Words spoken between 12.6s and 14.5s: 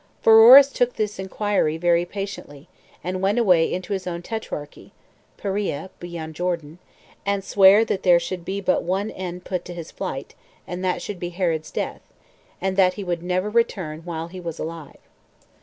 that he would never return while he